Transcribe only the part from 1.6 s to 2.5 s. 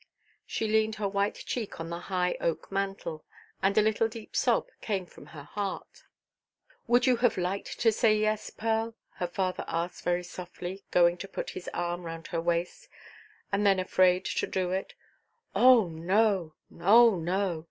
on the high